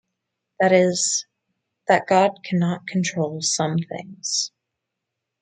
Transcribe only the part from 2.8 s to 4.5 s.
control some things.